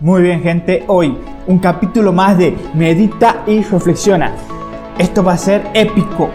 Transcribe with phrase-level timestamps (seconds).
[0.00, 4.32] Muy bien gente, hoy un capítulo más de Medita y Reflexiona.
[4.96, 6.30] Esto va a ser épico.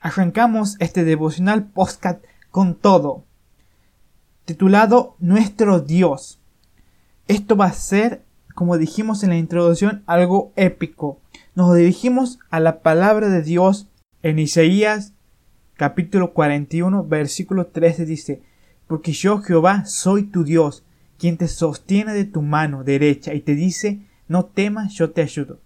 [0.00, 3.22] Arrancamos este devocional podcast con todo,
[4.46, 6.40] titulado Nuestro Dios.
[7.28, 8.24] Esto va a ser,
[8.56, 11.20] como dijimos en la introducción, algo épico.
[11.54, 13.86] Nos dirigimos a la palabra de Dios
[14.22, 15.14] en Isaías
[15.74, 18.42] capítulo 41 versículo 13 dice,
[18.86, 20.84] porque yo Jehová soy tu Dios,
[21.18, 25.60] quien te sostiene de tu mano derecha y te dice, no temas, yo te ayudo.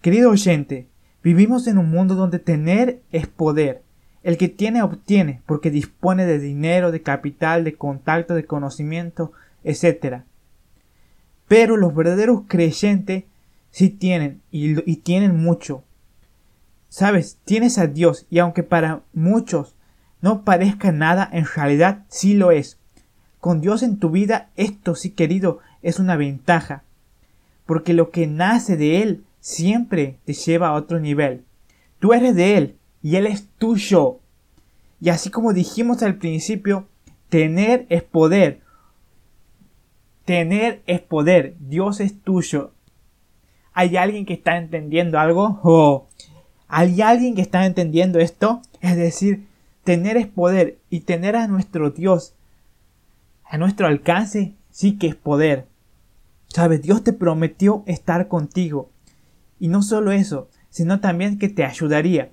[0.00, 0.88] Querido oyente,
[1.22, 3.82] vivimos en un mundo donde tener es poder.
[4.22, 10.22] El que tiene obtiene porque dispone de dinero, de capital, de contacto, de conocimiento, etc.
[11.48, 13.24] Pero los verdaderos creyentes
[13.70, 15.84] sí tienen y, y tienen mucho.
[16.88, 19.74] Sabes, tienes a Dios y aunque para muchos
[20.20, 22.78] no parezca nada, en realidad sí lo es.
[23.40, 26.84] Con Dios en tu vida, esto sí querido es una ventaja,
[27.64, 31.44] porque lo que nace de Él siempre te lleva a otro nivel.
[32.00, 34.20] Tú eres de Él y Él es tuyo.
[35.00, 36.88] Y así como dijimos al principio,
[37.28, 38.62] tener es poder.
[40.24, 41.54] Tener es poder.
[41.60, 42.72] Dios es tuyo.
[43.72, 45.60] ¿Hay alguien que está entendiendo algo?
[45.62, 46.08] Oh,
[46.68, 48.62] ¿Hay alguien que está entendiendo esto?
[48.80, 49.46] Es decir,
[49.84, 52.36] tener es poder y tener a nuestro Dios
[53.48, 55.66] a nuestro alcance sí que es poder.
[56.48, 58.90] Sabes, Dios te prometió estar contigo.
[59.58, 62.30] Y no solo eso, sino también que te ayudaría.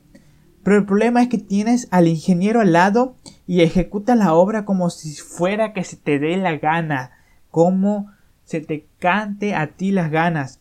[0.63, 3.15] Pero el problema es que tienes al ingeniero al lado
[3.47, 7.11] y ejecuta la obra como si fuera que se te dé la gana,
[7.51, 8.11] como
[8.45, 10.59] se te cante a ti las ganas.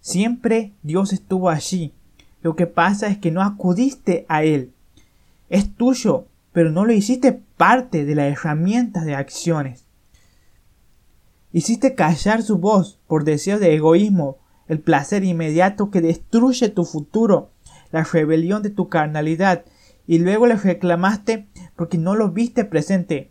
[0.00, 1.92] Siempre Dios estuvo allí,
[2.42, 4.72] lo que pasa es que no acudiste a Él.
[5.48, 9.86] Es tuyo, pero no lo hiciste parte de las herramientas de acciones.
[11.52, 17.50] Hiciste callar su voz por deseo de egoísmo, el placer inmediato que destruye tu futuro,
[17.90, 19.64] la rebelión de tu carnalidad,
[20.06, 21.46] y luego le reclamaste
[21.76, 23.30] porque no lo viste presente.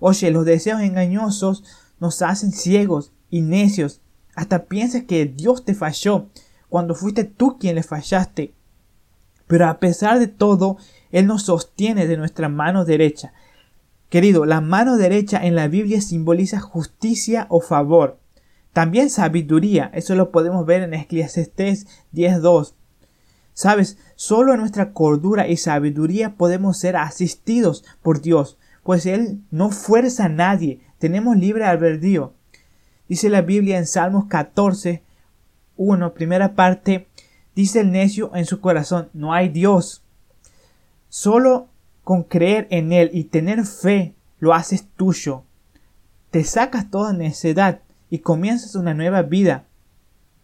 [0.00, 1.64] Oye, los deseos engañosos
[2.00, 4.00] nos hacen ciegos y necios.
[4.34, 6.28] Hasta piensas que Dios te falló
[6.68, 8.54] cuando fuiste tú quien le fallaste.
[9.46, 10.76] Pero a pesar de todo,
[11.10, 13.32] Él nos sostiene de nuestra mano derecha.
[14.10, 18.18] Querido, la mano derecha en la Biblia simboliza justicia o favor.
[18.72, 22.74] También sabiduría, eso lo podemos ver en Eclesiastés 10.2.
[23.52, 29.70] Sabes, solo en nuestra cordura y sabiduría podemos ser asistidos por Dios, pues Él no
[29.70, 32.34] fuerza a nadie, tenemos libre albedrío.
[33.08, 35.02] Dice la Biblia en Salmos 14,
[35.78, 37.08] 1, primera parte,
[37.54, 40.02] dice el necio en su corazón, no hay Dios.
[41.08, 41.68] Solo
[42.04, 45.44] con creer en Él y tener fe lo haces tuyo.
[46.30, 47.80] Te sacas toda necedad
[48.10, 49.64] y comienzas una nueva vida.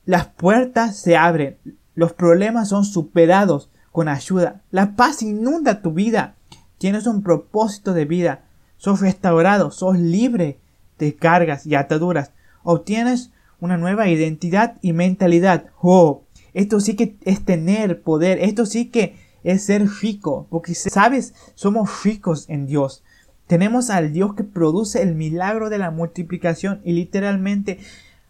[0.06, 1.58] Las puertas se abren,
[1.94, 4.62] los problemas son superados con ayuda.
[4.70, 6.34] La paz inunda tu vida.
[6.78, 8.44] Tienes un propósito de vida.
[8.76, 10.58] Sos restaurado, sos libre
[10.98, 12.32] de cargas y ataduras.
[12.62, 13.30] Obtienes
[13.60, 15.66] una nueva identidad y mentalidad.
[15.80, 16.22] Oh,
[16.52, 22.04] esto sí que es tener poder, esto sí que es ser rico, porque sabes, somos
[22.04, 23.02] ricos en Dios.
[23.46, 27.78] Tenemos al Dios que produce el milagro de la multiplicación y literalmente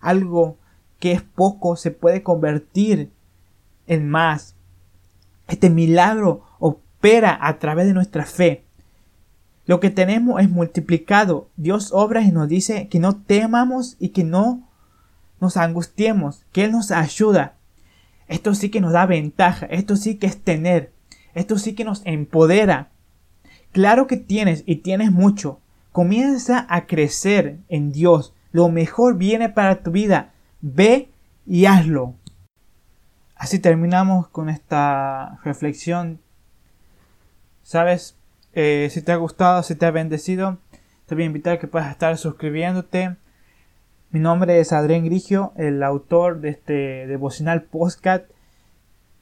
[0.01, 0.59] algo
[0.99, 3.11] que es poco se puede convertir
[3.87, 4.57] en más.
[5.47, 8.65] Este milagro opera a través de nuestra fe.
[9.67, 11.49] Lo que tenemos es multiplicado.
[11.57, 14.64] Dios obra y nos dice que no temamos y que no
[15.45, 17.55] nos angustiemos, que Él nos ayuda.
[18.27, 20.93] Esto sí que nos da ventaja, esto sí que es tener,
[21.35, 22.91] esto sí que nos empodera.
[23.73, 25.61] Claro que tienes y tienes mucho.
[25.93, 28.35] Comienza a crecer en Dios.
[28.51, 30.33] Lo mejor viene para tu vida.
[30.61, 31.11] Ve
[31.47, 32.15] y hazlo.
[33.37, 36.21] Así terminamos con esta reflexión.
[37.63, 38.17] Sabes,
[38.55, 40.59] eh, si te ha gustado, si te ha bendecido,
[41.07, 43.17] te voy a invitar a que puedas estar suscribiéndote
[44.15, 48.25] mi nombre es Adrián Grigio, el autor de este devocional podcast.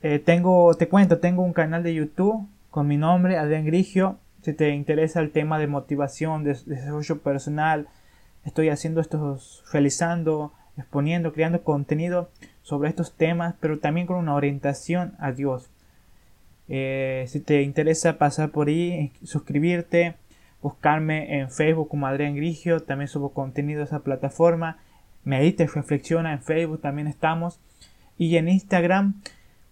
[0.02, 4.18] Eh, tengo, te cuento, tengo un canal de YouTube con mi nombre, Adrián Grigio.
[4.42, 7.88] Si te interesa el tema de motivación, de, desarrollo personal,
[8.44, 12.28] estoy haciendo estos, realizando, exponiendo, creando contenido
[12.60, 15.70] sobre estos temas, pero también con una orientación a Dios.
[16.68, 20.16] Eh, si te interesa pasar por ahí, suscribirte,
[20.62, 24.78] buscarme en Facebook como Adrián Grigio, también subo contenido a esa plataforma.
[25.24, 27.60] Medita y reflexiona en Facebook, también estamos.
[28.16, 29.20] Y en Instagram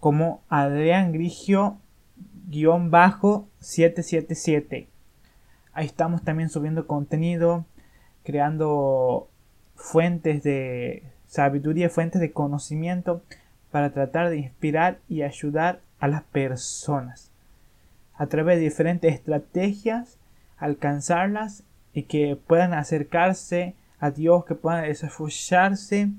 [0.01, 1.79] como Adrián Grigio
[2.51, 4.89] 777.
[5.73, 7.65] Ahí estamos también subiendo contenido,
[8.25, 9.29] creando
[9.77, 13.23] fuentes de sabiduría, fuentes de conocimiento
[13.71, 17.31] para tratar de inspirar y ayudar a las personas
[18.15, 20.19] a través de diferentes estrategias
[20.61, 26.11] alcanzarlas y que puedan acercarse a Dios, que puedan desarrollarse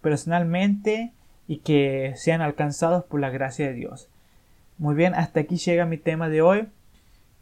[0.00, 1.12] personalmente
[1.46, 4.08] y que sean alcanzados por la gracia de Dios.
[4.78, 6.68] Muy bien, hasta aquí llega mi tema de hoy.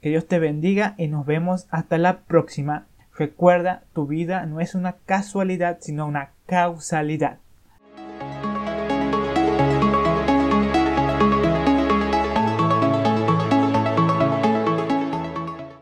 [0.03, 2.87] Que Dios te bendiga y nos vemos hasta la próxima.
[3.17, 7.39] Recuerda, tu vida no es una casualidad, sino una causalidad.